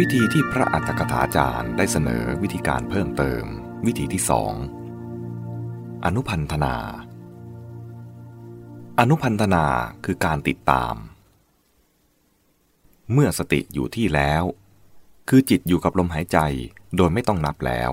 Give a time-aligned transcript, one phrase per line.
[0.00, 3.44] วิธีที่พระอัฏฐกถาจารย์ได้เสนอวิธีการเพิ่มเติม
[3.86, 4.54] วิธีที่สอง
[6.04, 6.76] อนุพันธนา
[8.98, 9.66] อนุพันธนา
[10.04, 10.94] คือการติดตาม
[13.12, 14.44] เมื่อสติอยู่ที่แล้ว
[15.28, 16.38] คือจิตอยู่กับลมหายใจ
[16.96, 17.90] โดยไม่ต้องนับแล้ว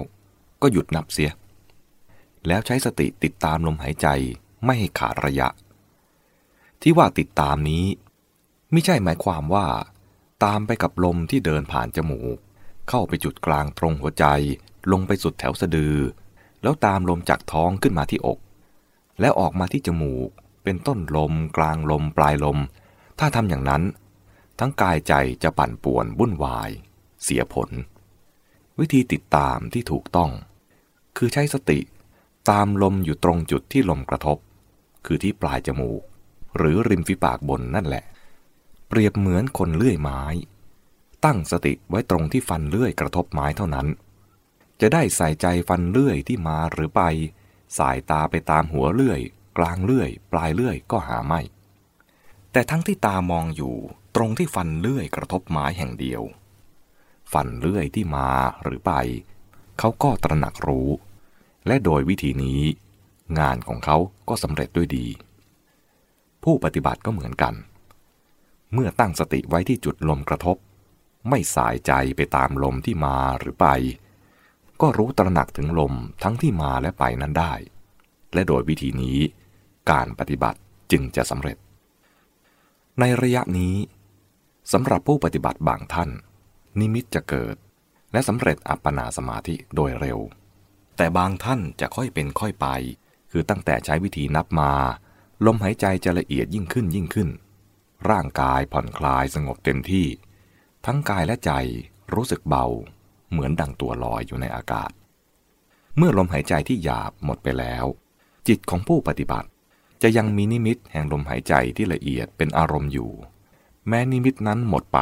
[0.62, 1.32] ก็หยุดนับเสีย
[2.48, 4.08] แล้วใช้สติติดตามลมหายใจ
[4.66, 5.48] ไม่ให้ขาดระยะ
[6.82, 7.86] ที่ว่าติดตามนี้
[8.72, 9.68] ไม่ใช่หมายความว่า
[10.44, 12.38] ตามไปกับลมที่เดินผ่านจมูก
[12.90, 14.26] เข้าไปจุดกลางตรงหัวใจ
[14.92, 15.98] ลงไปสุดแถวสะดือ
[16.64, 18.40] แล้วตามลมจากท้องขึ้นมาที่อก
[19.20, 20.30] แล้วออกมาที่จมูก
[20.64, 22.58] เป็นต้นลม กลางลมปลายลม
[23.20, 23.84] ถ้าทำอย่างนั้น
[24.60, 26.70] ทั้งกายใจจะปั่นป่วนวุ่นวาย
[27.24, 27.70] เสียผล
[28.80, 30.32] วิธีติดตามที่ถูกต้อง
[31.18, 31.80] คือใช้สติ
[32.50, 34.38] ตามลมอยู่ตรงจุดที่ลมกระทบ
[35.06, 36.02] คือที่ปลายจมูก
[36.58, 38.06] หรือริมฝีปากบนนั่นแหละ
[38.94, 40.22] เปรียบเหมือนคนเลื่อยไม้
[41.26, 43.88] ตั้งสติไว้ตรงที่ฟันเลื่อยกระทบไม้เท่านั้น
[44.82, 47.02] จะได้ใส่ใจฟันเลื่อยที่มาหรือไป
[47.78, 49.20] สายตาไปตามหัวเลื่อย
[49.58, 51.42] กลางเลื่อย ปลายเลื่อยก็หาไม่
[52.52, 53.76] แต่ทั้งที่ตามองอยู่
[54.16, 56.22] ตรงที่ฟันเลื่อยกระทบไม้แห่งเดียว
[57.34, 58.30] ฟันเลื่อยที่มา
[58.64, 58.92] หรือไป
[59.80, 60.90] เขาก็ตระหนักรู้
[61.68, 62.62] และโดยวิธีนี้
[63.40, 63.98] งานของเขา
[64.30, 65.08] ก็สำเร็จด้วยดี
[66.44, 67.56] ผู้ปฏิบัติก็เหมือนกัน
[68.74, 70.58] เมื่อตั้งสติไว้ที่จุดลมกระทบ
[71.30, 73.68] ไม่สายใจไปตามลมที่มาหรือไป
[74.82, 77.54] ก็รู้ตระหนักถึงลมทั้งที่มาและไปนั้นได้
[78.34, 79.18] และโดยวิธีนี้
[79.92, 80.60] การปฏิบัติ
[80.92, 81.58] จึงจะสำเร็จ
[83.00, 83.76] ในระยะนี้
[84.72, 86.10] สำหรับผู้ปฏิบัติบางท่าน
[86.80, 87.56] นิมิตจะเกิด
[88.12, 90.20] และสำเร็จอัปปนาสมาธิโดยเร็ว
[90.98, 92.68] แต่บางท่านจะค่อยเป็นค่อยไป
[93.32, 94.72] คือตั้งแต่ใช้วิธีนับมา
[95.46, 97.30] ลมหายใจจะละเอียดยิ่งขึ้นยิ่งขึ้น
[98.10, 100.08] ร่างกายผ่อนคลายสงบเต็มที่
[100.86, 101.52] ทั้งกายและใจ
[102.14, 102.66] รู้สึกเบา
[103.32, 104.92] เหมือนดังตัวลอยอยู่ในอากาศ
[105.98, 107.86] เมื่อลมหายใจที่หยาบหมดไปแล้ว
[108.48, 109.50] จิตของผู้ปฏิบัติ
[110.02, 113.12] จะยังมีนิมิตแห่งลมหายใจที่ละเอียดเป็นอารมณ์อยู่
[113.88, 115.00] แม้นิมิตนั้นหมดไป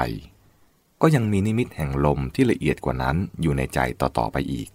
[1.02, 4.70] ก็ยังมีนิมิตแห่งลมที่ละเอียดกว่านั้นอยู่ในใจต่อๆไปอีก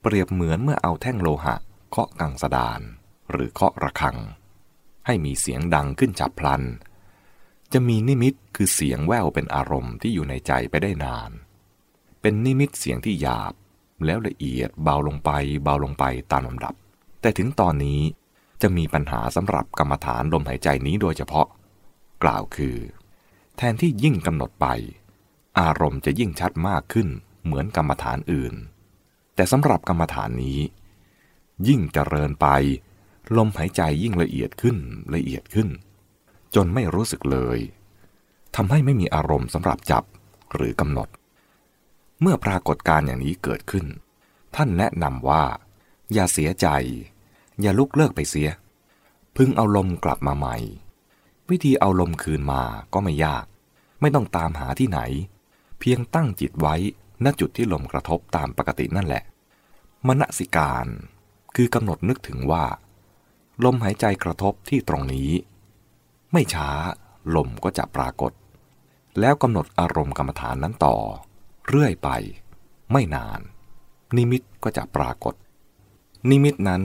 [0.00, 1.56] เปรียบเหมือนเมื่อเอาแท่งโลหะ
[1.90, 2.80] เคาะกังสดาน
[3.30, 4.16] หรือเคาะระฆัง
[5.06, 6.62] ให้มีเสียงดังขึ้นฉับพลัน
[7.76, 11.30] จะมีนิมิตคือเสียงแว่วเป็นอารมณ์ที่อยู่ในใจไปได้นาน
[12.20, 13.52] เป็นนิมิตเสียงที่หยาบ
[14.04, 15.30] แล้วละเอียดเบาลงไป
[15.64, 16.74] เบาลงไปตามลำดับ
[17.20, 18.00] แต่ถึงตอนนี้
[18.62, 21.46] จะมีปัญหาสำหรับกรรมฐานลมหายใจนี้โดยเฉพาะ
[22.22, 22.76] กล่าวคือ
[23.56, 24.66] แทนที่ยิ่งกำหนดไป
[25.60, 27.08] อารมณ์จะยิ่งชัดมากขึ้น
[27.44, 28.54] เหมือนกรรมฐานอื่น
[29.34, 30.58] แต่สำหรับกรรมฐานนี้
[31.68, 32.46] ยิ่งเจริญไป
[33.36, 34.76] ลมหายใจยิ่งละเอียดขึ้น
[35.14, 35.68] ละเอียดขึ้น
[36.54, 37.58] จนไม่รู้สึกเลย
[38.56, 40.04] ทำให้ไม่มีอารมณ์สำหรับจับ
[40.54, 41.08] หรือกำหนด
[42.20, 43.86] เมื่อปรากฏการอย่างนี้เกิดขึ้น
[44.56, 45.44] ท่านแนะนำว่า
[46.12, 46.66] อย่าเสียใจ
[47.60, 48.48] อย่าลุกเลิกไปเสีย
[49.36, 50.56] พึงเอาลมกลับมาใหม่
[51.50, 52.62] วิธีเอาลมคืนมา
[52.92, 53.44] ก็ไม่ยาก
[54.00, 55.00] ไม่ต้องตามหาที่ไหน
[55.80, 56.74] เพียงตั้งจิตไว้
[57.24, 59.22] ณจุดที่ลมกระทบตามปกตินั่นแหละ
[60.06, 60.86] มณสิการ
[61.56, 62.64] คือกำหนดนึกถึงว่า
[63.64, 65.30] ลมหายใจกระทบที่ตรงนี้
[66.36, 66.70] ไม่ช้า
[67.36, 68.32] ลมก็จะปรากฏ
[69.20, 70.96] แล้วกำหนดอารมณ์กรรมฐานนั้นต่อ
[71.68, 72.08] เรื่อยไป
[72.92, 73.40] ไม่นาน
[74.16, 75.34] นิมิตก็จะปรากฏ
[76.30, 76.82] นิมิตนั้น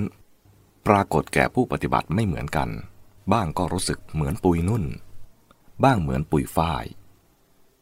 [0.88, 2.70] ปรากฏแก่ผู้ปฏิบัติไม่เหมือนกัน
[3.34, 4.84] บ้างก็รู้สึกเหมือนปุยนุ่น
[5.84, 6.86] บ้างเหมือนปุยฝ้าย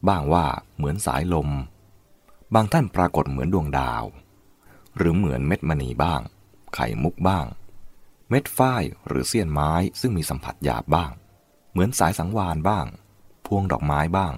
[0.08, 0.46] บ้างว่า
[0.76, 1.48] เหมือนสายลม
[2.54, 4.04] บางท่านปรากฏเหมือนดวงดาว
[4.96, 6.20] หรือเหมือนเม็ดมณีบ้าง
[6.74, 7.46] ไข่มุกบ้าง
[8.30, 11.12] เม็ดฝ้ายหรือเสี้ยนไม้ซึ่งมีสัมผัสหยาบบ้าง
[11.78, 12.86] มือนสายสังวานบ้าง
[13.46, 14.32] พวงดอกไม้บ้าง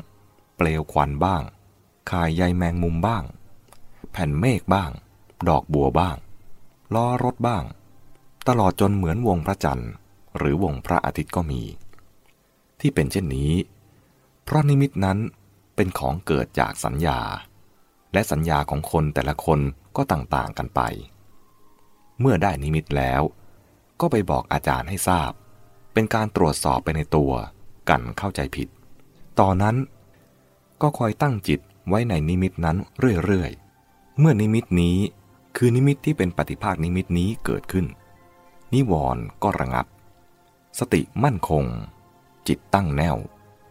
[0.56, 1.42] เปลวควันบ้าง
[2.10, 3.24] ข่ายใยแมงมุมบ้าง
[4.10, 4.90] แผ่นเมฆบ้าง
[5.48, 6.16] ดอกบัวบ้าง
[6.94, 7.64] ล้อรถบ้าง
[8.48, 9.90] ตลอดจนเหมือนวงพระจันทร์
[10.36, 11.62] หรือวงพระอาทิตย์ก็มี
[12.80, 13.52] ที่เป็นเช่นนี้
[14.44, 15.18] เพราะนิมิตนั้น
[15.76, 17.20] เป็นของเกิดจากสัญญา
[18.12, 19.60] และสัญญาของคนแต่ละคน
[19.96, 20.80] ก็ต่างๆกันไป
[22.20, 23.22] เมื่อได้นิมิตแล้ว
[24.00, 25.32] ก็ไปบอกอาจารย์ให้ทราบ
[25.92, 27.32] เป็นการตรวจสอบไปในตัว
[27.88, 28.68] กันเข้าใจผิด
[29.40, 29.76] ตอนนั้น
[30.82, 32.76] ก็คอยตั้งจิตไว้ในนิมิตนั้น
[33.24, 34.96] เรื่อยๆ เมื่อนิมิตนี้
[35.56, 37.86] คือนิมิตที่เป็นปฏิภาคนิมิตนี้เกิดขึ้น
[38.74, 39.86] นิวรณ์ก็ระงับ
[40.78, 41.64] สติมั่นคง
[42.48, 43.16] จิตตั้งแน่ว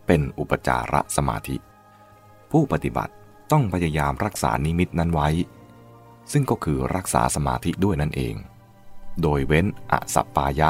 [0.05, 1.55] เป็นอุปจารสมาธิ
[2.51, 3.13] ผู้ปฏิบัติ
[3.51, 5.29] ต้องพยายามรักษานิมิตนั้นไว้
[6.31, 8.35] ซึ่งก็คือรักษาสมาธิด้วยนั่นเอง
[9.21, 10.69] โดยเว้นอสัปปายะ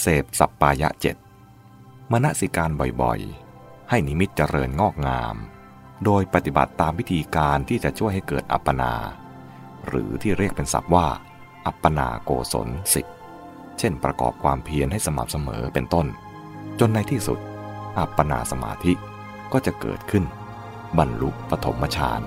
[0.00, 1.16] เสพสัปปายะเจ็ด
[2.12, 2.70] มณสิการ
[3.02, 5.36] บ่อยๆ ให้นิมิตเจริญงอกงาม
[6.04, 8.92] โดยปฏิบัติตามวิธีการที่จะช่วยให้เกิดอัปปนา
[9.86, 11.06] หรือที่เรียกเป็นศัพท์ว่า
[11.66, 13.06] อัปปนาโกศลสิบ
[13.78, 16.06] เช่นประกอบความเพียรให้สม่ำเสมอเป็นต้น
[16.80, 17.38] จนในที่สุด
[17.98, 18.92] อัปปนาสมาธิ
[19.52, 20.24] ก็จะเกิดขึ้น
[20.98, 22.20] บรรลุปฐมฌาน